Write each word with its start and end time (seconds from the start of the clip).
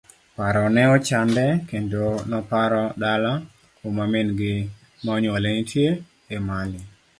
Paro 0.35 0.63
ne 0.75 0.83
ochande 0.95 1.45
kendo 1.69 2.03
noparo 2.29 2.83
dala 3.01 3.31
kuma 3.79 4.03
min 4.11 4.27
gi 4.39 4.55
ma 5.03 5.09
onyuole 5.17 5.49
nitie, 5.55 5.87
Emali. 6.35 6.79